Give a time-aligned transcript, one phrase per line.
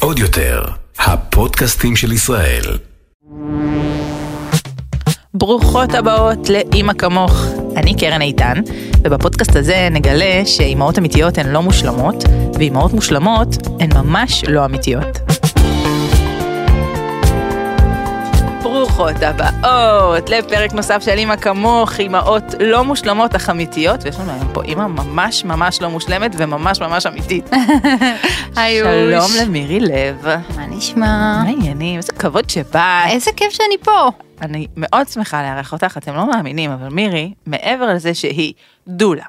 [0.00, 0.62] עוד יותר,
[0.98, 2.62] הפודקאסטים של ישראל.
[5.34, 7.46] ברוכות הבאות לאימא כמוך.
[7.76, 8.60] אני קרן איתן,
[9.04, 13.48] ובפודקאסט הזה נגלה שאימהות אמיתיות הן לא מושלמות, ואימהות מושלמות
[13.80, 15.23] הן ממש לא אמיתיות.
[18.96, 24.48] ברוכות הבאות לפרק נוסף של אימא כמוך, אימהות לא מושלמות אך אמיתיות, ויש לנו היום
[24.52, 27.50] פה אימא ממש ממש לא מושלמת וממש ממש אמיתית.
[28.54, 30.26] שלום למירי לב.
[30.56, 31.06] מה נשמע?
[31.06, 31.96] מה העניינים?
[31.96, 33.10] איזה כבוד שבאת.
[33.10, 34.10] איזה כיף שאני פה.
[34.42, 38.52] אני מאוד שמחה לארח אותך, אתם לא מאמינים, אבל מירי, מעבר לזה שהיא
[38.88, 39.24] דולה,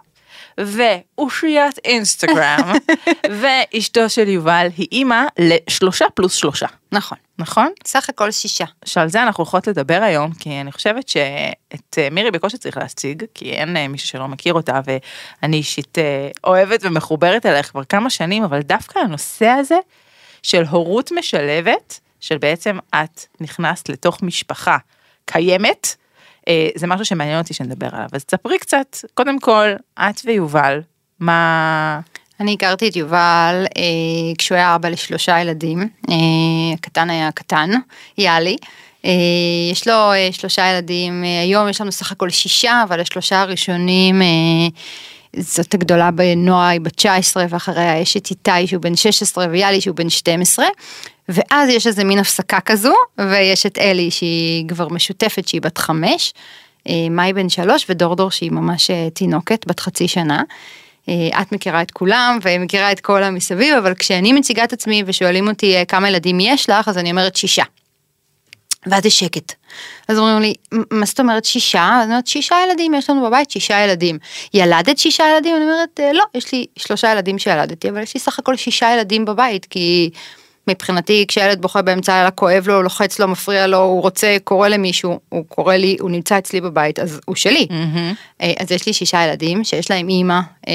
[0.58, 2.74] ואושיית אינסטגרם,
[3.42, 7.18] ואשתו של יובל, היא אימא לשלושה פלוס שלושה, נכון.
[7.38, 7.72] נכון?
[7.86, 8.66] סך הכל שישה.
[8.86, 13.24] שעל זה אנחנו הולכות לדבר היום, כי אני חושבת שאת אה, מירי בקושי צריך להציג,
[13.34, 18.10] כי אין אה, מישהו שלא מכיר אותה, ואני אישית אה, אוהבת ומחוברת אלייך כבר כמה
[18.10, 19.78] שנים, אבל דווקא הנושא הזה
[20.44, 24.78] של הורות משלבת, של בעצם את נכנסת לתוך משפחה
[25.26, 25.96] קיימת,
[26.76, 28.08] זה משהו שמעניין אותי שנדבר עליו.
[28.14, 30.82] אז תספרי קצת, קודם כל, את ויובל,
[31.20, 32.00] מה...
[32.40, 33.82] אני הכרתי את יובל אה,
[34.38, 36.16] כשהוא היה אבא לשלושה ילדים, אה,
[36.74, 37.70] הקטן היה קטן,
[38.18, 38.58] יאלי.
[39.06, 39.12] אה,
[39.72, 44.22] יש לו אה, שלושה ילדים, אה, היום יש לנו סך הכל שישה, אבל השלושה הראשונים,
[44.22, 44.28] אה,
[45.38, 49.96] זאת הגדולה בנועה, היא בת 19, ואחריה יש את איתי שהוא בן 16 ויאלי שהוא
[49.96, 50.66] בן 12.
[51.30, 56.34] ואז יש איזה מין הפסקה כזו, ויש את אלי שהיא כבר משותפת שהיא בת חמש,
[56.90, 60.44] אה, מאי בן שלוש ודורדור שהיא ממש אה, תינוקת בת חצי שנה.
[61.10, 65.48] אה, את מכירה את כולם ומכירה את כל המסביב, אבל כשאני מציגה את עצמי ושואלים
[65.48, 67.64] אותי כמה ילדים יש לך, אז אני אומרת שישה.
[68.88, 69.54] ואז יש שקט.
[70.08, 70.54] אז אומרים לי,
[70.92, 72.00] מה זאת אומרת שישה?
[72.04, 74.18] אני אומרת, שישה ילדים, יש לנו בבית שישה ילדים.
[74.54, 75.56] ילדת שישה ילדים?
[75.56, 78.94] אני אומרת, "אה, לא, יש לי שלושה ילדים שילדתי, אבל יש לי סך הכל שישה
[78.94, 80.10] ילדים בבית, כי
[80.68, 85.20] מבחינתי כשילד בוכה באמצע הלילה כואב לו, לוחץ לו, מפריע לו, הוא רוצה, קורא למישהו,
[85.30, 87.68] הוא קורא לי, הוא נמצא אצלי בבית, אז הוא שלי.
[88.42, 90.74] אה, אז יש לי שישה ילדים שיש להם אימא אה,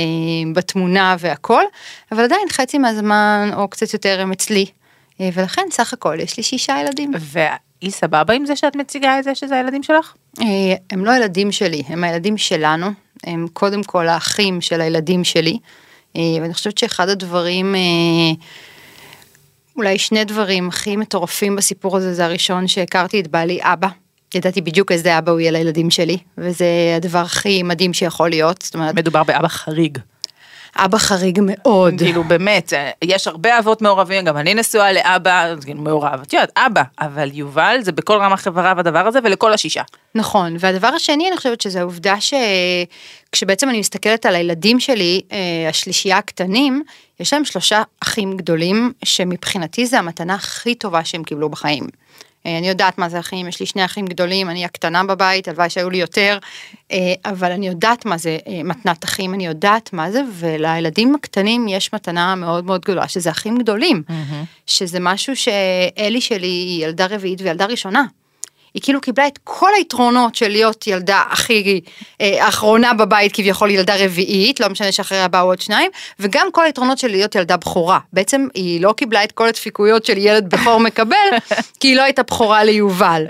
[0.54, 1.62] בתמונה והכל,
[2.12, 4.66] אבל עדיין חצי מהזמן או קצת יותר הם אצלי.
[5.32, 7.12] ולכן סך הכל יש לי שישה ילדים.
[7.82, 10.14] והיא סבבה עם זה שאת מציגה את זה שזה הילדים שלך?
[10.40, 10.44] אה,
[10.90, 12.86] הם לא ילדים שלי, הם הילדים שלנו,
[13.24, 15.58] הם קודם כל האחים של הילדים שלי,
[16.16, 17.80] אה, ואני חושבת שאחד הדברים, אה,
[19.76, 23.88] אולי שני דברים הכי מטורפים בסיפור הזה, זה הראשון שהכרתי את בעלי אבא.
[24.34, 26.66] ידעתי בדיוק איזה אבא הוא יהיה לילדים שלי, וזה
[26.96, 29.98] הדבר הכי מדהים שיכול להיות, זאת אומרת, מדובר באבא חריג.
[30.76, 31.94] אבא חריג מאוד.
[31.98, 36.52] כאילו באמת, אה, יש הרבה אבות מעורבים, גם אני נשואה לאבא, כאילו מעורב, את יודעת,
[36.56, 39.82] אבא, אבל יובל זה בכל רמ"ח איבריו הדבר הזה ולכל השישה.
[40.14, 46.18] נכון, והדבר השני אני חושבת שזה העובדה שכשבעצם אני מסתכלת על הילדים שלי, אה, השלישייה
[46.18, 46.82] הקטנים,
[47.20, 51.86] יש להם שלושה אחים גדולים, שמבחינתי זה המתנה הכי טובה שהם קיבלו בחיים.
[52.46, 55.70] אה, אני יודעת מה זה אחים, יש לי שני אחים גדולים, אני הקטנה בבית, הלוואי
[55.70, 56.38] שהיו לי יותר,
[56.92, 61.68] אה, אבל אני יודעת מה זה אה, מתנת אחים, אני יודעת מה זה, ולילדים הקטנים
[61.68, 64.02] יש מתנה מאוד מאוד גדולה, שזה אחים גדולים,
[64.66, 68.04] שזה משהו שאלי שלי היא ילדה רביעית וילדה ראשונה.
[68.74, 71.80] היא כאילו קיבלה את כל היתרונות של להיות ילדה הכי
[72.20, 76.98] אה, האחרונה בבית כביכול ילדה רביעית, לא משנה שאחריה באו עוד שניים, וגם כל היתרונות
[76.98, 77.98] של להיות ילדה בכורה.
[78.12, 81.16] בעצם היא לא קיבלה את כל הדפיקויות של ילד בכור מקבל,
[81.80, 83.24] כי היא לא הייתה בכורה ליובל.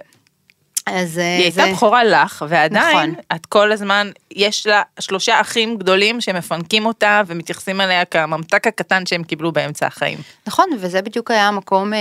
[0.90, 1.62] אז אה, היא זה...
[1.62, 3.14] הייתה בכורה לך, ועדיין, נכון.
[3.34, 9.24] את כל הזמן, יש לה שלושה אחים גדולים שמפנקים אותה ומתייחסים אליה כממתק הקטן שהם
[9.24, 10.18] קיבלו באמצע החיים.
[10.46, 11.98] נכון, וזה בדיוק היה המקום אה,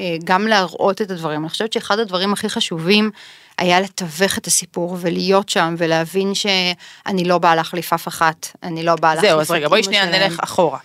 [0.00, 1.40] אה, גם להראות את הדברים.
[1.40, 3.10] אני חושבת שאחד הדברים הכי חשובים
[3.58, 8.96] היה לתווך את הסיפור ולהיות שם ולהבין שאני לא באה להחליף אף אחת, אני לא
[8.96, 10.06] באה להחליף זהו, אז רגע, בואי שנייה.
[10.06, 10.78] נלך אחורה.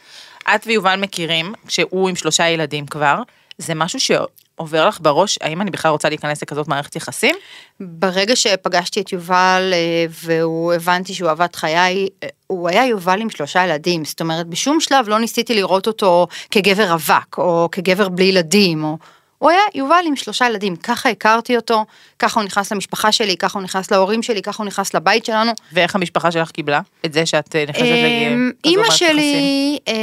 [0.56, 3.22] את ויובל מכירים, כשהוא עם שלושה ילדים כבר,
[3.58, 4.00] זה משהו
[4.58, 7.36] שעובר לך בראש, האם אני בכלל רוצה להיכנס לכזאת מערכת יחסים?
[7.80, 13.30] ברגע שפגשתי את יובל אה, והוא הבנתי שהוא אהבת חיי, אה, הוא היה יובל עם
[13.30, 18.26] שלושה ילדים, זאת אומרת בשום שלב לא ניסיתי לראות אותו כגבר רווק או כגבר בלי
[18.26, 18.98] ילדים, או...
[19.46, 21.86] הוא היה יובל עם שלושה ילדים, ככה הכרתי אותו,
[22.20, 25.52] ככה הוא נכנס למשפחה שלי, ככה הוא נכנס להורים שלי, ככה הוא נכנס לבית שלנו.
[25.74, 29.16] ואיך המשפחה שלך קיבלה את זה שאת אה, נכנסת אמ, לכזאת אימא מערכת יחסים?
[29.16, 29.94] שלי אה,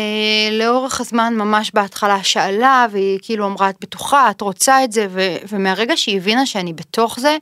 [0.59, 5.37] לאורך הזמן ממש בהתחלה שאלה והיא כאילו אמרה את בטוחה את רוצה את זה ו-
[5.49, 7.37] ומהרגע שהיא הבינה שאני בתוך זה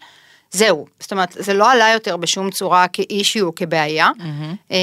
[0.52, 4.10] זהו זאת אומרת זה לא עלה יותר בשום צורה כאישי או כבעיה.
[4.70, 4.76] אה,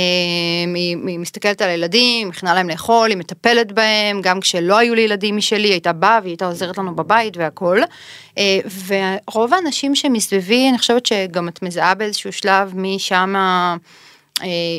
[0.76, 4.96] היא, היא מסתכלת על הילדים, היא מכינה להם לאכול, היא מטפלת בהם, גם כשלא היו
[4.96, 7.80] לי ילדים משלי, היא הייתה באה והיא הייתה עוזרת לנו בבית והכל.
[8.38, 13.76] אה, ורוב האנשים שמסביבי, אני חושבת שגם את מזהה באיזשהו שלב משם אה,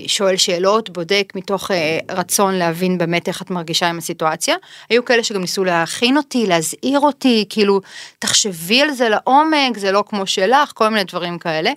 [0.06, 4.56] שואל שאלות, בודק מתוך אה, רצון להבין באמת איך את מרגישה עם הסיטואציה.
[4.90, 7.80] היו כאלה שגם ניסו להכין אותי, להזהיר אותי, כאילו,
[8.18, 11.70] תחשבי על זה לעומק, זה לא כמו שלך, כל מיני דברים כאלה.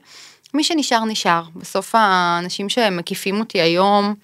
[0.53, 1.41] מי שנשאר נשאר.
[1.55, 4.15] בסוף האנשים שמקיפים אותי היום,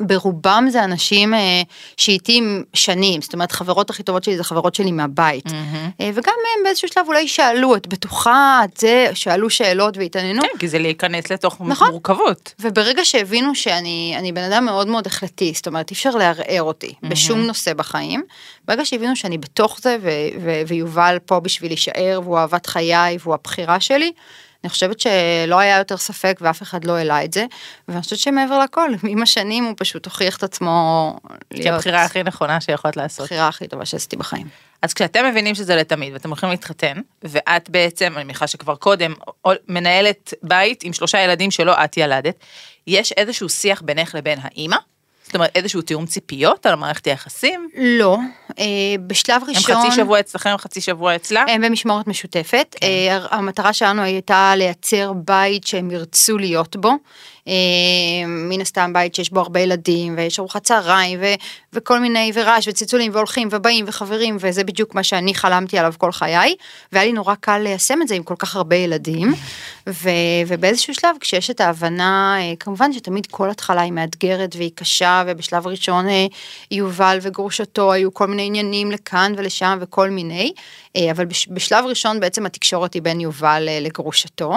[0.00, 1.62] ברובם זה אנשים אה,
[1.96, 2.40] שאיתי
[2.74, 5.46] שנים, זאת אומרת חברות הכי טובות שלי זה חברות שלי מהבית.
[5.46, 6.00] Mm-hmm.
[6.00, 10.42] אה, וגם הם באיזשהו שלב אולי שאלו, את בטוחה, את זה, שאלו שאלות והתעניינו.
[10.42, 11.90] כן, כי זה להיכנס לתוך נכון.
[11.90, 12.54] מורכבות.
[12.60, 17.08] וברגע שהבינו שאני בן אדם מאוד מאוד החלטי, זאת אומרת אי אפשר לערער אותי mm-hmm.
[17.08, 18.22] בשום נושא בחיים,
[18.64, 20.08] ברגע שהבינו שאני בתוך זה ו-
[20.40, 24.12] ו- ויובל פה בשביל להישאר והוא אהבת חיי והוא הבחירה שלי,
[24.64, 27.46] אני חושבת שלא היה יותר ספק ואף אחד לא העלה את זה,
[27.88, 31.16] ואני חושבת שמעבר לכל, עם השנים הוא פשוט הוכיח את עצמו
[31.50, 31.76] להיות...
[31.76, 33.20] כבחירה הכי נכונה שיכולת לעשות.
[33.20, 34.48] הבחירה הכי טובה שעשיתי בחיים.
[34.82, 39.14] אז כשאתם מבינים שזה לתמיד ואתם הולכים להתחתן, ואת בעצם, אני מניחה שכבר קודם,
[39.68, 42.44] מנהלת בית עם שלושה ילדים שלא את ילדת,
[42.86, 44.76] יש איזשהו שיח בינך לבין האימא?
[45.28, 47.68] זאת אומרת איזשהו תיאום ציפיות על מערכת היחסים?
[47.76, 48.18] לא,
[48.58, 48.64] אה,
[49.06, 49.76] בשלב ראשון...
[49.76, 51.44] הם חצי שבוע אצלכם, חצי שבוע אצלה?
[51.48, 52.76] הם במשמורת משותפת.
[52.80, 52.86] כן.
[52.86, 56.92] אה, המטרה שלנו הייתה לייצר בית שהם ירצו להיות בו.
[57.48, 61.34] אה, מן הסתם בית שיש בו הרבה ילדים ויש ארוחת צהריים ו-
[61.72, 66.54] וכל מיני ורעש וצלצולים והולכים ובאים וחברים וזה בדיוק מה שאני חלמתי עליו כל חיי
[66.92, 69.34] והיה לי נורא קל ליישם את זה עם כל כך הרבה ילדים
[69.88, 70.08] ו-
[70.46, 75.66] ובאיזשהו שלב כשיש את ההבנה אה, כמובן שתמיד כל התחלה היא מאתגרת והיא קשה ובשלב
[75.66, 76.26] ראשון אה,
[76.70, 80.52] יובל וגרושתו היו כל מיני עניינים לכאן ולשם וכל מיני
[81.10, 84.52] אבל בשלב ראשון בעצם התקשורת היא בין יובל לגרושתו.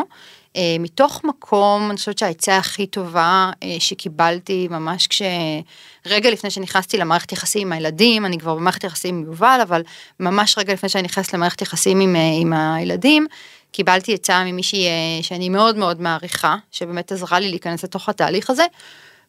[0.56, 7.32] אה, מתוך מקום, אני חושבת שהעצה הכי טובה אה, שקיבלתי ממש כשרגע לפני שנכנסתי למערכת
[7.32, 9.82] יחסים עם הילדים, אני כבר במערכת יחסים עם יובל, אבל
[10.20, 13.28] ממש רגע לפני שאני נכנסת למערכת יחסים עם, אה, עם הילדים,
[13.72, 14.86] קיבלתי עצה ממישהי
[15.22, 18.66] שאני מאוד מאוד מעריכה, שבאמת עזרה לי להיכנס לתוך התהליך הזה.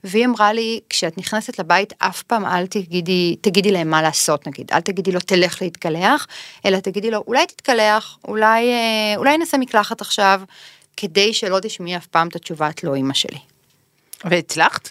[0.05, 4.73] והיא אמרה לי, כשאת נכנסת לבית, אף פעם אל תגידי, תגידי להם מה לעשות נגיד,
[4.73, 6.27] אל תגידי לו תלך להתקלח,
[6.67, 8.71] אלא תגידי לו אולי תתקלח, אולי,
[9.17, 10.41] אולי נעשה מקלחת עכשיו,
[10.97, 13.39] כדי שלא תשמעי אף פעם את התשובה את לא אימא שלי.
[14.25, 14.91] והצלחת?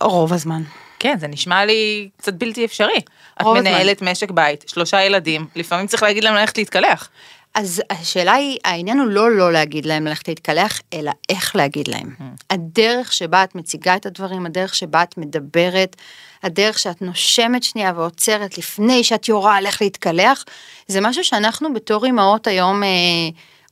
[0.00, 0.62] רוב הזמן.
[0.98, 3.00] כן, זה נשמע לי קצת בלתי אפשרי.
[3.40, 4.10] את מנהלת הזמן.
[4.10, 7.08] משק בית, שלושה ילדים, לפעמים צריך להגיד להם ללכת להתקלח.
[7.54, 12.14] אז השאלה היא, העניין הוא לא לא להגיד להם ללכת להתקלח, אלא איך להגיד להם.
[12.18, 12.22] Mm.
[12.50, 15.96] הדרך שבה את מציגה את הדברים, הדרך שבה את מדברת,
[16.42, 20.44] הדרך שאת נושמת שנייה ועוצרת לפני שאת יורה על איך להתקלח,
[20.88, 22.82] זה משהו שאנחנו בתור אימהות היום...
[22.82, 22.88] אה,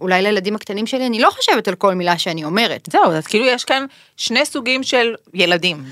[0.00, 2.88] אולי לילדים הקטנים שלי אני לא חושבת על כל מילה שאני אומרת.
[2.92, 3.86] זהו, אז כאילו יש כאן
[4.16, 5.84] שני סוגים של ילדים.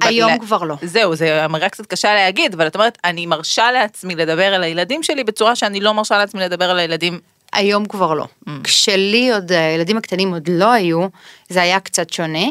[0.00, 0.74] היום ב- כבר לא.
[0.82, 5.02] זהו, זה אמירה קצת קשה להגיד, אבל את אומרת, אני מרשה לעצמי לדבר על הילדים
[5.02, 7.20] שלי בצורה שאני לא מרשה לעצמי לדבר על הילדים
[7.54, 8.24] היום כבר לא.
[8.24, 8.50] Mm.
[8.64, 11.06] כשלי עוד, הילדים הקטנים עוד לא היו,
[11.48, 12.46] זה היה קצת שונה,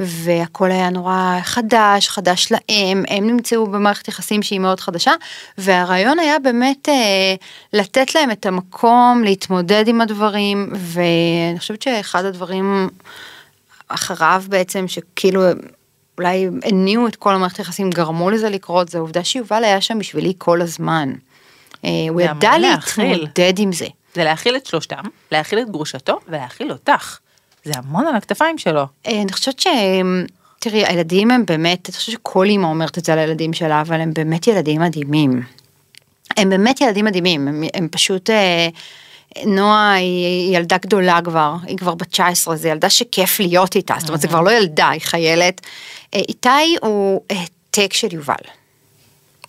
[0.00, 5.12] והכל היה נורא חדש, חדש להם, הם נמצאו במערכת יחסים שהיא מאוד חדשה,
[5.58, 7.34] והרעיון היה באמת אה,
[7.72, 12.88] לתת להם את המקום להתמודד עם הדברים, ואני חושבת שאחד הדברים
[13.88, 15.42] אחריו בעצם, שכאילו
[16.18, 20.32] אולי הניעו את כל המערכת היחסים, גרמו לזה לקרות, זה העובדה שיובל היה שם בשבילי
[20.38, 21.12] כל הזמן.
[21.84, 23.86] אה, הוא ידע להתמודד עם זה.
[24.16, 25.02] זה להאכיל את שלושתם,
[25.32, 27.18] להאכיל את גרושתו ולהאכיל אותך.
[27.64, 28.86] זה המון על הכתפיים שלו.
[29.06, 29.66] אה, אני חושבת ש...
[30.58, 34.00] תראי, הילדים הם באמת, אני חושבת שכל אימא אומרת את זה על הילדים שלה, אבל
[34.00, 35.42] הם באמת ילדים מדהימים.
[36.36, 38.30] הם באמת ילדים מדהימים, הם, הם פשוט...
[38.30, 38.68] אה,
[39.46, 44.08] נועה היא ילדה גדולה כבר, היא כבר בת 19, זו ילדה שכיף להיות איתה, זאת
[44.08, 45.60] אומרת זה כבר לא ילדה, היא חיילת.
[46.14, 48.34] אה, איתי הוא העתק של יובל.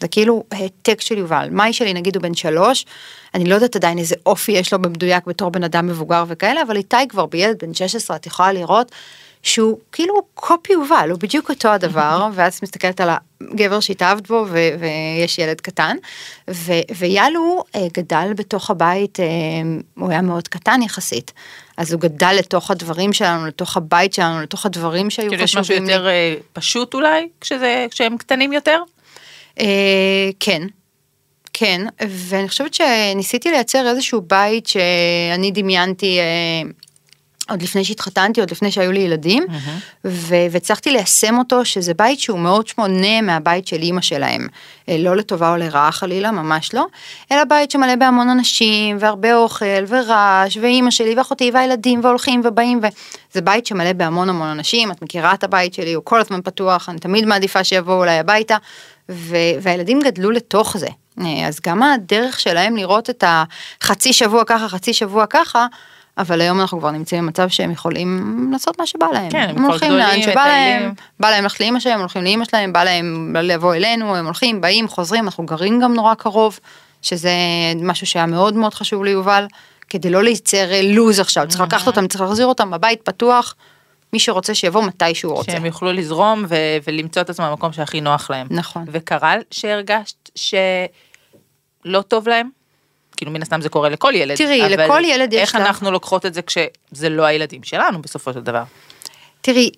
[0.02, 1.48] זה כאילו העתק של יובל.
[1.52, 2.86] מאי שלי נגיד הוא בן שלוש,
[3.34, 6.76] אני לא יודעת עדיין איזה אופי יש לו במדויק בתור בן אדם מבוגר וכאלה, אבל
[6.76, 8.92] איתי כבר בילד בן 16 את יכולה לראות
[9.44, 13.10] שהוא כאילו קופי יובל, הוא בדיוק אותו הדבר, ואז את מסתכלת על
[13.42, 15.98] הגבר שהתאהבת בו ו- ויש ילד קטן,
[16.50, 19.26] ו- ויאלו אה, גדל בתוך הבית, אה,
[19.96, 21.34] הוא היה מאוד קטן יחסית,
[21.78, 25.38] אז הוא גדל לתוך הדברים שלנו, לתוך הבית שלנו, לתוך הדברים שהיו חשובים.
[25.38, 28.82] כאילו יש משהו יותר אה, פשוט אולי, כשזה, כשהם קטנים יותר?
[29.60, 30.62] אה, כן,
[31.54, 36.70] כן, ואני חושבת שניסיתי לייצר איזשהו בית שאני דמיינתי אה,
[37.50, 40.08] עוד לפני שהתחתנתי, עוד לפני שהיו לי ילדים, mm-hmm.
[40.52, 44.48] והצלחתי ליישם אותו, שזה בית שהוא מאוד שונה מהבית של אימא שלהם.
[44.90, 46.86] אה, לא לטובה או לרעה חלילה, ממש לא,
[47.32, 53.42] אלא בית שמלא בהמון אנשים, והרבה אוכל, ורעש, ואימא שלי, ואחותי, והילדים, והולכים ובאים, וזה
[53.42, 57.00] בית שמלא בהמון המון אנשים, את מכירה את הבית שלי, הוא כל הזמן פתוח, אני
[57.00, 58.58] תמיד מעדיפה שיבואו אליי הביתה,
[59.10, 60.88] והילדים גדלו לתוך זה.
[61.22, 65.68] אה, אז גם הדרך שלהם לראות את החצי שבוע ככה, חצי שבוע ככה,
[66.18, 69.30] אבל היום אנחנו כבר נמצאים במצב שהם יכולים לעשות מה שבא להם.
[69.30, 70.48] כן, הם הולכים לאן שבא.
[70.48, 74.62] להם, בא להם ללכת לאמא שלהם, הולכים לאמא שלהם, בא להם לבוא אלינו, הם הולכים,
[74.62, 76.60] באים, חוזרים, אנחנו גרים גם נורא קרוב,
[77.02, 77.32] שזה
[77.84, 79.46] משהו שהיה מאוד מאוד חשוב ליובל,
[79.90, 83.56] כדי לא לייצר אה, לוז עכשיו, צריך לקחת אותם, צריך להחזיר אותם בבית פתוח,
[84.18, 85.52] מי שרוצה שיבוא מתי שהוא רוצה.
[85.52, 86.56] שהם יוכלו לזרום ו-
[86.88, 88.48] ולמצוא את עצמם במקום שהכי נוח להם.
[88.50, 88.86] נכון.
[88.88, 92.50] וקרה שהרגשת שלא טוב להם?
[93.18, 94.38] כאילו מן הסתם זה קורה לכל ילד.
[94.38, 98.02] תראי, אבל לכל ילד יש איך לה- אנחנו לוקחות את זה כשזה לא הילדים שלנו
[98.02, 98.64] בסופו של דבר?
[99.42, 99.72] תראי,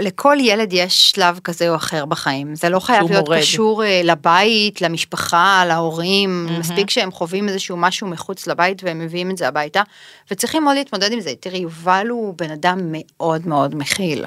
[0.00, 3.40] לכל ילד יש שלב כזה או אחר בחיים, זה לא חייב להיות מורד.
[3.40, 9.38] קשור אה, לבית, למשפחה, להורים, מספיק שהם חווים איזשהו משהו מחוץ לבית והם מביאים את
[9.38, 9.82] זה הביתה,
[10.30, 11.32] וצריכים מאוד להתמודד עם זה.
[11.40, 14.24] תראי, יובל הוא בן אדם מאוד מאוד מכיל.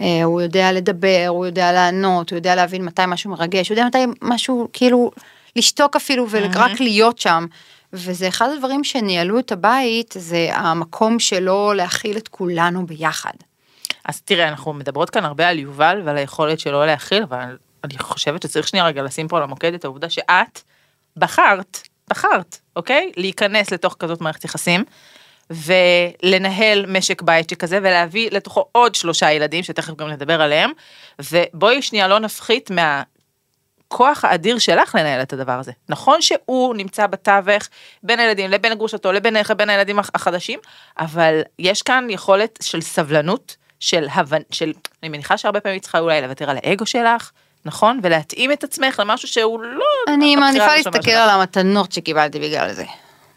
[0.00, 3.86] אה, הוא יודע לדבר, הוא יודע לענות, הוא יודע להבין מתי משהו מרגש, הוא יודע
[3.86, 5.10] מתי משהו, כאילו,
[5.56, 7.46] לשתוק אפילו ורק להיות שם.
[7.92, 13.32] וזה אחד הדברים שניהלו את הבית, זה המקום שלו להכיל את כולנו ביחד.
[14.04, 18.42] אז תראה, אנחנו מדברות כאן הרבה על יובל ועל היכולת שלו להכיל, אבל אני חושבת
[18.42, 20.60] שצריך שנייה רגע לשים פה על המוקד את העובדה שאת
[21.16, 21.80] בחרת,
[22.10, 23.12] בחרת, אוקיי?
[23.16, 24.84] להיכנס לתוך כזאת מערכת יחסים.
[25.50, 30.70] ולנהל משק בית שכזה ולהביא לתוכו עוד שלושה ילדים שתכף גם נדבר עליהם
[31.32, 35.72] ובואי שנייה לא נפחית מהכוח האדיר שלך לנהל את הדבר הזה.
[35.88, 37.68] נכון שהוא נמצא בתווך
[38.02, 40.58] בין הילדים לבין גרושתו לבין בין הילדים הח- החדשים
[40.98, 44.40] אבל יש כאן יכולת של סבלנות של הבנ...
[44.50, 44.72] של
[45.02, 47.30] אני מניחה שהרבה פעמים היא צריכה אולי לוותר על האגו שלך
[47.64, 49.84] נכון ולהתאים את עצמך למשהו שהוא לא.
[50.08, 51.10] אני מעדיפה להסתכל.
[51.10, 52.84] על המתנות שקיבלתי בגלל זה.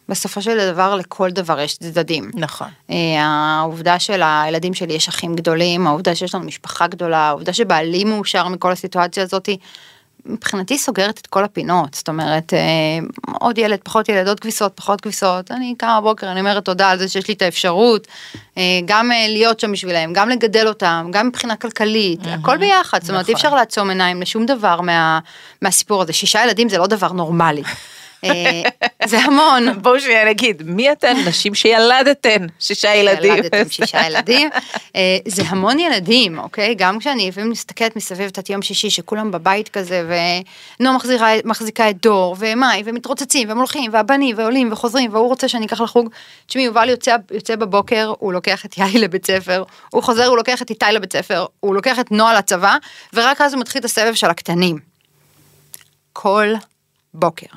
[0.09, 2.31] בסופו של דבר לכל דבר יש צדדים.
[2.33, 2.67] נכון.
[2.89, 8.03] אה, העובדה של הילדים שלי יש אחים גדולים, העובדה שיש לנו משפחה גדולה, העובדה שבעלי
[8.03, 9.57] מאושר מכל הסיטואציה הזאתי,
[10.25, 12.59] מבחינתי סוגרת את כל הפינות, זאת אומרת, אה,
[13.39, 16.97] עוד ילד, פחות ילד, עוד כביסות, פחות כביסות, אני קמה בבוקר, אני אומרת תודה על
[16.97, 18.07] זה שיש לי את האפשרות,
[18.57, 23.09] אה, גם אה, להיות שם בשבילם, גם לגדל אותם, גם מבחינה כלכלית, הכל ביחד, זאת
[23.09, 23.45] אומרת, אי נכון.
[23.45, 25.19] אפשר לעצום עיניים לשום דבר מה,
[25.61, 27.63] מהסיפור הזה, שישה ילדים זה לא דבר נורמלי,
[29.05, 29.81] זה המון.
[29.81, 33.33] בואו שנייה נגיד מי אתן נשים שילדתן שישה ילדים.
[33.33, 34.49] ילדתם שישה ילדים,
[34.95, 36.75] אה, זה המון ילדים, אוקיי?
[36.75, 40.03] גם כשאני לפעמים מסתכלת מסביב את יום שישי שכולם בבית כזה,
[40.79, 40.97] ונועה
[41.45, 46.09] מחזיקה את דור, ומאי, ומתרוצצים, והם הולכים, והבנים, ועולים, וחוזרים, והוא רוצה שאני אקח לחוג.
[46.47, 50.61] תשמעי, יובל יוצא, יוצא בבוקר, הוא לוקח את יאי לבית ספר, הוא חוזר, הוא לוקח
[50.61, 52.77] את איתי לבית ספר, הוא לוקח את נועה לצבא,
[53.13, 54.79] ורק אז הוא מתחיל את הסבב של הקטנים.
[56.13, 56.47] כל
[57.13, 57.47] בוקר,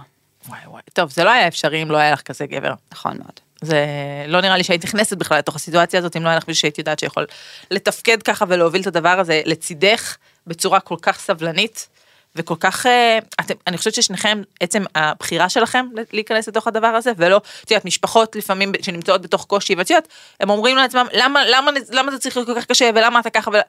[0.49, 0.83] וואי וואי.
[0.93, 2.73] טוב זה לא היה אפשרי אם לא היה לך כזה גבר.
[2.93, 3.41] נכון מאוד.
[3.61, 3.87] זה
[4.27, 6.79] לא נראה לי שהיית נכנסת בכלל לתוך הסיטואציה הזאת אם לא היה לך מישהו שהיית
[6.79, 7.27] יודעת שיכול
[7.71, 11.89] לתפקד ככה ולהוביל את הדבר הזה לצידך בצורה כל כך סבלנית
[12.37, 17.41] וכל כך אה, אתם אני חושבת ששניכם עצם הבחירה שלכם להיכנס לתוך הדבר הזה ולא
[17.65, 20.09] את יודעת משפחות לפעמים שנמצאות בתוך קושי ואת יודעת
[20.41, 23.51] הם אומרים לעצמם למה למה למה זה צריך להיות כל כך קשה ולמה אתה ככה.
[23.51, 23.61] ול...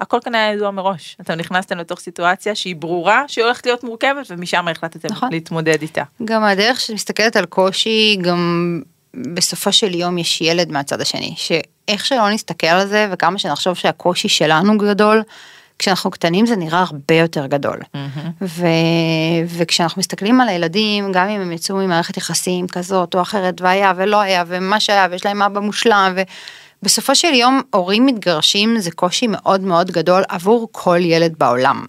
[0.00, 4.26] הכל כאן היה ידוע מראש אתם נכנסתם לתוך סיטואציה שהיא ברורה שהיא הולכת להיות מורכבת
[4.30, 5.28] ומשם החלטתם נכון.
[5.32, 6.02] להתמודד איתה.
[6.24, 8.82] גם הדרך שמסתכלת על קושי, גם
[9.14, 14.28] בסופו של יום יש ילד מהצד השני, שאיך שלא נסתכל על זה וכמה שנחשוב שהקושי
[14.28, 15.22] שלנו גדול,
[15.78, 17.78] כשאנחנו קטנים זה נראה הרבה יותר גדול.
[18.42, 18.66] ו...
[19.46, 24.20] וכשאנחנו מסתכלים על הילדים, גם אם הם יצאו ממערכת יחסים כזאת או אחרת, והיה ולא
[24.20, 26.14] היה, ומה שהיה, ויש להם אבא מושלם,
[26.82, 31.84] ובסופו של יום הורים מתגרשים זה קושי מאוד מאוד גדול עבור כל ילד בעולם.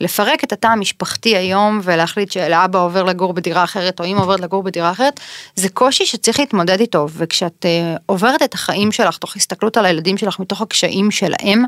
[0.00, 4.62] לפרק את התא המשפחתי היום ולהחליט שלאבא עובר לגור בדירה אחרת או אמא עוברת לגור
[4.62, 5.20] בדירה אחרת,
[5.54, 10.16] זה קושי שצריך להתמודד איתו, וכשאת uh, עוברת את החיים שלך תוך הסתכלות על הילדים
[10.16, 11.64] שלך מתוך הקשיים שלהם,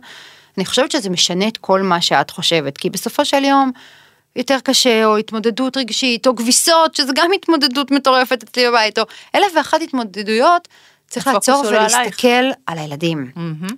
[0.59, 3.71] אני חושבת שזה משנה את כל מה שאת חושבת, כי בסופו של יום
[4.37, 9.47] יותר קשה, או התמודדות רגשית, או כביסות, שזה גם התמודדות מטורפת אצלי בבית, או אלף
[9.57, 10.69] ואחת התמודדויות,
[11.11, 11.93] צריך לעצור עלייך.
[11.93, 13.31] ולהסתכל על הילדים.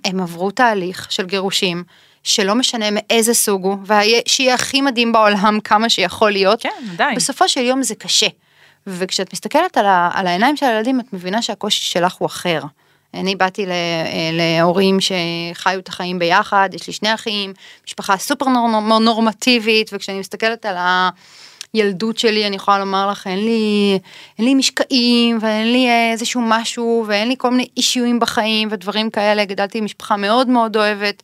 [0.05, 1.83] הם עברו תהליך של גירושים,
[2.23, 6.61] שלא משנה מאיזה סוג הוא, ושיהיה הכי מדהים בעולם כמה שיכול להיות.
[6.61, 7.15] כן, עדיין.
[7.15, 8.27] בסופו של יום זה קשה.
[8.87, 12.61] וכשאת מסתכלת על, ה, על העיניים של הילדים, את מבינה שהקושי שלך הוא אחר.
[13.13, 13.71] אני באתי אה,
[14.33, 17.53] להורים שחיו את החיים ביחד, יש לי שני אחים,
[17.87, 20.75] משפחה סופר נור, נורמטיבית, וכשאני מסתכלת על
[21.73, 23.99] הילדות שלי, אני יכולה לומר לך, אין לי,
[24.37, 29.45] אין לי משקעים, ואין לי איזשהו משהו, ואין לי כל מיני אישיויים בחיים ודברים כאלה,
[29.45, 31.23] גדלתי עם משפחה מאוד מאוד אוהבת.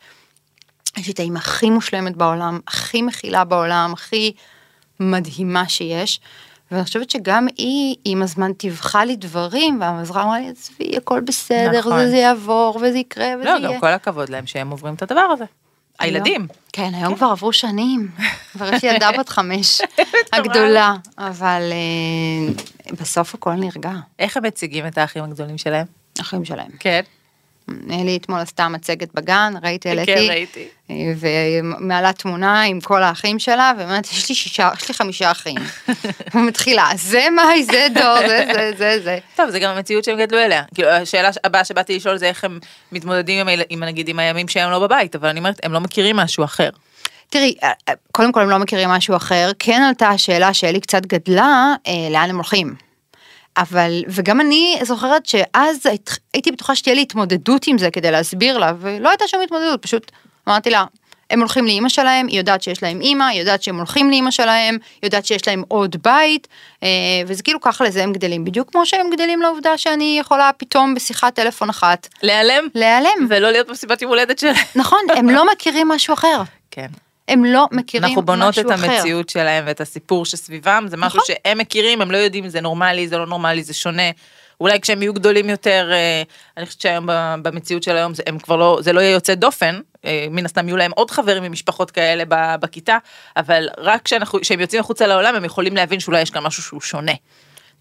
[0.98, 4.34] יש לי את האמא הכי מושלמת בעולם, הכי מכילה בעולם, הכי
[5.00, 6.20] מדהימה שיש.
[6.72, 11.80] ואני חושבת שגם היא עם הזמן טיווחה לי דברים, והמזרעה אמרה לי, עזבי, הכל בסדר,
[11.80, 12.00] נכון.
[12.00, 13.74] זה, זה יעבור, וזה יקרה, וזה לא, יהיה.
[13.74, 15.46] גם כל הכבוד להם שהם עוברים את הדבר הזה.
[16.00, 16.48] הילדים.
[16.74, 18.12] כן, היום כבר עברו שנים.
[18.52, 19.82] כבר יש ילדה בת חמש,
[20.34, 22.54] הגדולה, אבל אה,
[22.92, 23.92] בסוף הכל נרגע.
[24.20, 25.86] איך הם מציגים את האחים הגדולים שלהם?
[26.22, 26.72] אחים שלהם.
[26.80, 27.02] כן.
[27.92, 30.14] אלי אתמול עשתה מצגת בגן, ראיתי, העליתי.
[30.14, 30.68] כן, ראיתי.
[31.20, 35.58] ומעלה תמונה עם כל האחים שלה, ואומרת, יש לי שישה, יש לי חמישה אחים.
[36.34, 39.18] ומתחילה, זה מאי, זה דור, זה, זה, זה, זה.
[39.36, 40.64] טוב, זה גם המציאות שהם גדלו אליה.
[40.74, 42.60] כאילו, השאלה הבאה שבאתי לשאול זה איך הם
[42.92, 46.16] מתמודדים עם, עם נגיד, עם הימים שהם לא בבית, אבל אני אומרת, הם לא מכירים
[46.16, 46.70] משהו אחר.
[47.30, 51.06] תראי, אה, אה, קודם כל הם לא מכירים משהו אחר, כן עלתה השאלה שאלי קצת
[51.06, 52.89] גדלה, אה, לאן הם הולכים.
[53.58, 58.58] אבל, וגם אני זוכרת שאז היית- הייתי בטוחה שתהיה לי התמודדות עם זה כדי להסביר
[58.58, 60.12] לה, ולא הייתה שום התמודדות, פשוט
[60.48, 60.84] אמרתי לה,
[61.30, 64.74] הם הולכים לאימא שלהם, היא יודעת שיש להם אימא, היא יודעת שהם הולכים לאימא שלהם,
[64.74, 66.48] היא יודעת שיש להם עוד בית,
[66.84, 66.88] אה,
[67.28, 71.36] וזה כאילו ככה לזה הם גדלים, בדיוק כמו שהם גדלים לעובדה שאני יכולה פתאום בשיחת
[71.36, 73.28] טלפון אחת להיעלם, להיעלם.
[73.30, 74.56] ולא להיות במסיבת יום הולדת שלהם.
[74.76, 76.42] נכון, הם לא מכירים משהו אחר.
[76.72, 76.88] כן.
[77.30, 78.92] הם לא מכירים אנחנו בונות משהו את אחר.
[78.92, 81.36] המציאות שלהם ואת הסיפור שסביבם, זה משהו נכון.
[81.36, 84.12] שהם מכירים, הם לא יודעים אם זה נורמלי, זה לא נורמלי, זה שונה.
[84.62, 86.24] אולי כשהם יהיו גדולים יותר, אה,
[86.58, 87.06] אני חושבת שהיום
[87.42, 90.78] במציאות של היום הם כבר לא, זה לא יהיה יוצא דופן, אה, מן הסתם יהיו
[90.78, 92.24] להם עוד חברים ממשפחות כאלה
[92.60, 92.98] בכיתה,
[93.38, 94.10] אבל רק
[94.42, 97.12] כשהם יוצאים החוצה לעולם הם יכולים להבין שאולי יש כאן משהו שהוא שונה.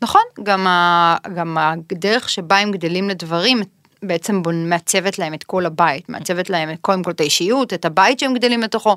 [0.02, 3.62] נכון, גם, ה, גם הדרך שבה הם גדלים לדברים
[4.02, 8.34] בעצם מעצבת להם את כל הבית, מעצבת להם קודם כל את האישיות, את הבית שהם
[8.34, 8.96] גדלים לתוכו,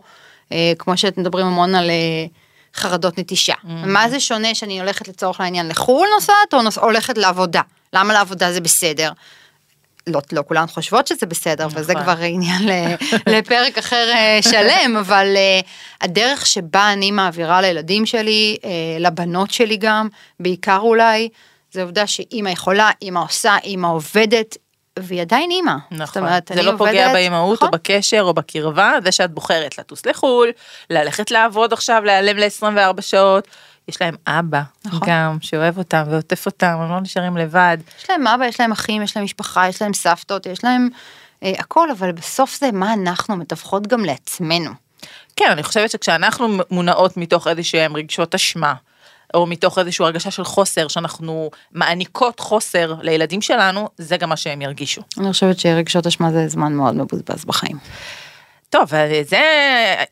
[0.80, 2.26] כמו שאתם מדברים המון על אה,
[2.76, 3.54] חרדות נטישה.
[3.64, 7.62] מה זה שונה שאני הולכת לצורך העניין לחו"ל נוסעת או נוס, הולכת לעבודה?
[7.94, 9.12] למה לעבודה זה בסדר?
[10.08, 12.04] לא, לא כולן חושבות שזה בסדר, וזה נכון.
[12.04, 12.62] כבר עניין
[13.28, 15.60] לפרק אחר אה, שלם, אבל אה,
[16.02, 20.08] הדרך שבה אני מעבירה לילדים שלי, אה, לבנות שלי גם,
[20.40, 21.30] בעיקר אולי,
[21.72, 24.58] זה עובדה שאימא יכולה, אימא עושה, אימא עובדת,
[25.04, 25.76] והיא עדיין אימא.
[25.92, 29.78] נכון, אומרת, זה לא פוגע עובדת- באימהות נכון, או בקשר או בקרבה, זה שאת בוחרת
[29.78, 30.50] לטוס לחו"ל,
[30.90, 33.48] ללכת לעבוד עכשיו, להיעלם ל-24 שעות,
[33.88, 35.00] יש להם אבא נכון.
[35.06, 37.78] גם, שאוהב אותם ועוטף אותם, הם לא נשארים לבד.
[38.04, 40.90] יש להם אבא, יש להם אחים, יש להם משפחה, יש להם סבתות, יש להם
[41.44, 44.72] אה, הכל, אבל בסוף זה מה אנחנו מתווכות גם לעצמנו.
[45.36, 48.74] כן, אני חושבת שכשאנחנו מונעות מתוך איזה שהם רגשות אשמה,
[49.34, 54.62] או מתוך איזושהי הרגשה של חוסר, שאנחנו מעניקות חוסר לילדים שלנו, זה גם מה שהם
[54.62, 55.02] ירגישו.
[55.20, 57.78] אני חושבת שרגשות אשמה זה זמן מאוד מבוזבז בחיים.
[58.70, 58.90] טוב,
[59.24, 59.40] זה,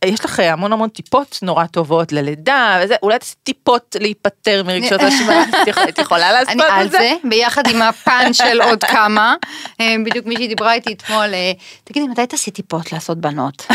[0.05, 5.43] יש לך המון המון טיפות נורא טובות ללידה, וזה, אולי תעשי טיפות להיפטר מרגשות אשמה,
[5.63, 6.97] את יכולה- את יכולה לעשות אני על את זה?
[6.97, 9.36] זה, ביחד עם הפן של עוד כמה.
[9.82, 11.51] אה, בדיוק מישהי דיברה איתי אתמול, אה,
[11.84, 13.65] תגידי, מתי תעשי טיפות לעשות בנות?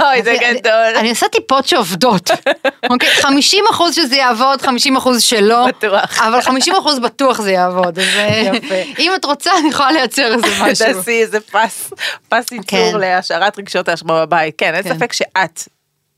[0.00, 0.96] אוי, זה גדול.
[0.96, 2.30] אני עושה טיפות שעובדות.
[2.90, 3.08] אוקיי?
[3.08, 5.66] 50 אחוז שזה יעבוד, 50 אחוז שלא.
[5.66, 6.20] בטוח.
[6.20, 7.98] אבל 50 אחוז בטוח זה יעבוד.
[7.98, 8.74] אה, יפה.
[8.98, 10.86] אם את רוצה, אני יכולה לייצר איזה משהו.
[10.94, 11.90] תעשי איזה פס,
[12.28, 12.76] פס כן.
[12.76, 14.54] ייצור להשארת רגשות האשמה בבית.
[14.58, 14.94] כן, אין כן.
[14.94, 15.62] ספק שאת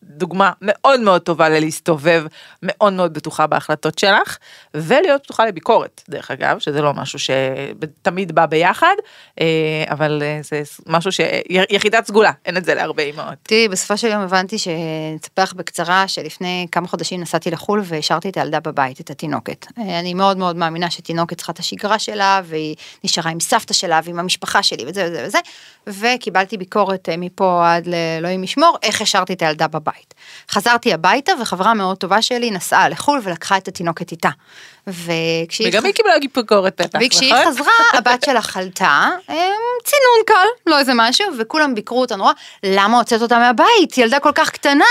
[0.02, 2.24] דוגמה מאוד מאוד טובה ללהסתובב
[2.62, 4.38] מאוד מאוד בטוחה בהחלטות שלך,
[4.74, 8.94] ולהיות פתוחה לביקורת, דרך אגב, שזה לא משהו שתמיד בא ביחד,
[9.40, 9.46] אה,
[9.90, 13.34] אבל אה, זה משהו שיחידת סגולה, אין את זה להרבה אמהות.
[13.42, 18.36] תראי, בסופו של יום הבנתי שנספר לך בקצרה שלפני כמה חודשים נסעתי לחו"ל והשארתי את
[18.36, 19.66] הילדה בבית, את התינוקת.
[19.78, 24.00] אה, אני מאוד מאוד מאמינה שתינוקת צריכה את השגרה שלה, והיא נשארה עם סבתא שלה
[24.04, 25.38] ועם המשפחה שלי וזה וזה וזה,
[25.86, 29.99] וקיבלתי ביקורת מפה עד לאלוהים ישמור, איך השארתי את הילדה בבית.
[30.50, 34.28] חזרתי הביתה וחברה מאוד טובה שלי נסעה לחו"ל ולקחה את התינוקת איתה.
[34.86, 37.52] וכשהיא וגם היא קיבלה ביקורת בטח, וכשהיא נכון?
[37.52, 39.34] חזרה, הבת שלה חלתה, אמ,
[39.84, 42.32] צינון קל, לא איזה משהו, וכולם ביקרו אותה נורא,
[42.62, 43.98] למה הוצאת אותה מהבית?
[43.98, 44.84] ילדה כל כך קטנה,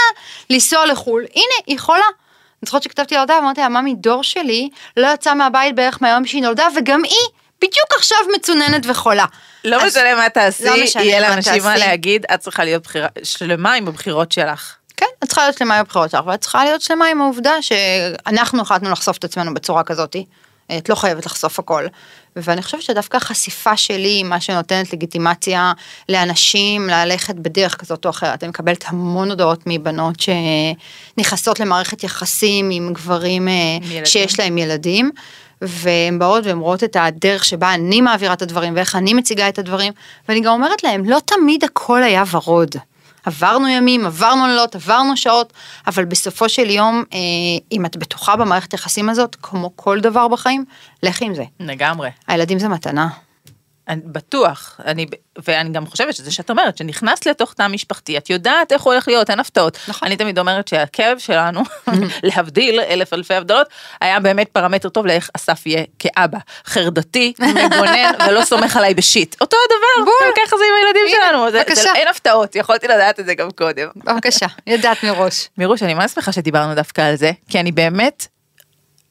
[0.50, 2.00] לנסוע לחו"ל, הנה, היא חולה.
[2.00, 6.41] אני זוכרת שכתבתי לילדה, אמרתי לה, ממי, דור שלי לא יצא מהבית בערך מהיום שהיא
[6.41, 9.26] נולדה, וגם היא בדיוק עכשיו מצוננת וחולה.
[9.65, 11.78] לא אז- משנה מה תעשי, לא יהיה לאנשים מה.
[11.78, 14.76] להגיד, את צריכה להיות בחירה- שלמה עם הבחירות שלך.
[15.00, 18.62] כן, את צריכה להיות שלמה עם הבחירות שלך, ואת צריכה להיות שלמה עם העובדה שאנחנו
[18.62, 20.16] החלטנו לחשוף את עצמנו בצורה כזאת.
[20.78, 21.88] את לא חייבת לחשוף הכל.
[22.36, 25.74] ואני חושבת שדווקא החשיפה שלי היא מה שנותנת לגיטימציה
[26.10, 28.44] לאנשים ללכת בדרך כזאת או אחרת.
[28.44, 34.06] אני מקבלת המון הודעות מבנות שנכנסות למערכת יחסים עם גברים אה, ילדים.
[34.06, 35.12] שיש להם ילדים.
[35.62, 39.60] והן באות והן רואות את הדרך שבה אני מעבירה את הדברים ואיך אני מציגה את
[39.60, 39.94] הדברים
[40.30, 42.76] ואני גם אומרת להם לא תמיד הכל היה ורוד.
[43.26, 45.54] עברנו ימים, עברנו לילות, עברנו שעות,
[45.88, 47.20] אבל בסופו של יום, אה,
[47.72, 50.66] אם את בטוחה במערכת היחסים הזאת, כמו כל דבר בחיים,
[51.04, 51.44] לכי עם זה.
[51.60, 52.10] לגמרי.
[52.28, 53.08] הילדים זה מתנה.
[53.89, 55.06] אני בטוח, אני,
[55.47, 59.08] ואני גם חושבת שזה שאת אומרת, שנכנסת לתוך תא משפחתי, את יודעת איך הוא הולך
[59.08, 59.78] להיות, אין הפתעות.
[59.88, 60.08] נכון.
[60.08, 61.62] אני תמיד אומרת שהכאב שלנו,
[62.23, 63.67] להבדיל אלף אלפי הבדלות,
[64.02, 66.38] היה באמת פרמטר טוב לאיך אסף יהיה כאבא.
[66.65, 69.36] חרדתי, מגונן, ולא סומך עליי בשיט.
[69.41, 71.93] אותו הדבר, גם ככה זה עם הילדים שלנו, זה, זה, בבקשה.
[71.95, 73.88] אין הפתעות, יכולתי לדעת את זה גם קודם.
[73.95, 75.49] בבקשה, ידעת מראש.
[75.58, 78.28] מירוש, אני ממש שמחה שדיברנו דווקא על זה, כי אני באמת,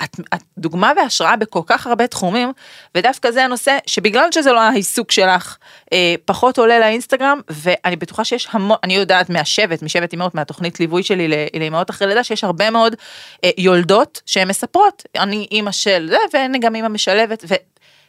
[0.04, 2.52] את, את דוגמה והשראה בכל כך הרבה תחומים,
[2.94, 5.56] ודווקא זה הנושא שבגלל שזה לא העיסוק שלך,
[5.92, 11.02] אה, פחות עולה לאינסטגרם, ואני בטוחה שיש המון, אני יודעת מהשבט, משבט אימהות, מהתוכנית ליווי
[11.02, 12.96] שלי לאימהות אחרי לידה, שיש הרבה מאוד
[13.44, 17.44] אה, יולדות שהן מספרות, אני אימא של זה, ואני גם אימא משלבת.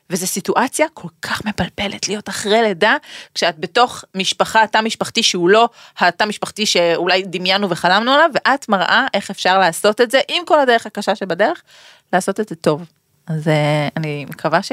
[0.09, 2.95] וזו סיטואציה כל כך מבלבלת להיות אחרי לידה,
[3.33, 9.07] כשאת בתוך משפחה, תא משפחתי שהוא לא התא משפחתי שאולי דמיינו וחלמנו עליו, ואת מראה
[9.13, 11.61] איך אפשר לעשות את זה, עם כל הדרך הקשה שבדרך,
[12.13, 12.85] לעשות את זה טוב.
[13.27, 14.71] אז אה, אני מקווה ש...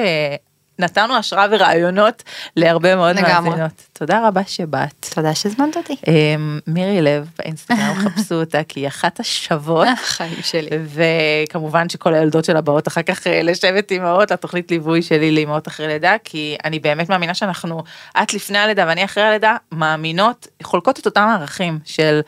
[0.78, 2.22] נתנו השראה ורעיונות
[2.56, 3.86] להרבה מאוד מאזינות.
[3.92, 5.06] תודה רבה שבאת.
[5.14, 5.96] תודה שהזמנת אותי.
[6.06, 9.88] אמ, מירי לב באינסטגרם חפשו אותה כי היא אחת השוות.
[10.02, 10.68] החיים שלי.
[10.84, 15.86] וכמובן שכל הילדות שלה באות אחר כך אה, לשבת אימהות לתוכנית ליווי שלי לאימהות אחרי
[15.86, 17.82] לידה כי אני באמת מאמינה שאנחנו
[18.22, 22.20] את לפני הלידה ואני אחרי הלידה מאמינות חולקות את אותם הערכים של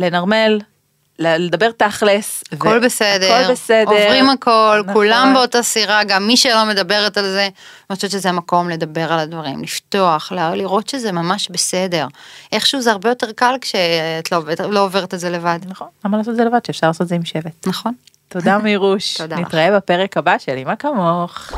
[0.00, 0.58] לנרמל
[1.18, 2.44] לדבר תכלס.
[2.52, 4.94] הכל בסדר, הכל בסדר, עוברים הכל, נכון.
[4.94, 7.48] כולם באותה סירה, גם מי שלא מדברת על זה,
[7.90, 12.06] אני חושבת שזה המקום לדבר על הדברים, לפתוח, לראות שזה ממש בסדר.
[12.52, 15.58] איכשהו זה הרבה יותר קל כשאת לא, לא עוברת את זה לבד.
[15.68, 17.66] נכון, למה לעשות את זה לבד, שאפשר לעשות את זה עם שבט.
[17.66, 17.92] נכון.
[18.28, 21.52] תודה מירוש, תודה נתראה בפרק הבא של אמא כמוך.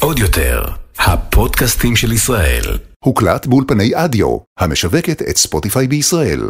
[0.00, 0.64] עוד יותר,
[0.98, 2.78] הפודקאסטים של ישראל.
[3.04, 6.40] הוקלט באולפני אדיו, המשווקת את ספוטיפיי בישראל.